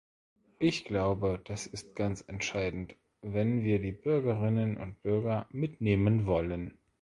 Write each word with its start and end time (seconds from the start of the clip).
Ich 0.57 0.83
glaube, 0.85 1.39
das 1.45 1.67
ist 1.67 1.95
ganz 1.95 2.23
entscheidend, 2.25 2.95
wenn 3.21 3.63
wir 3.63 3.77
die 3.79 3.91
Bürgerinnen 3.91 4.77
und 4.77 4.99
Bürger 5.03 5.45
mitnehmen 5.51 6.25
wollen. 6.25 6.75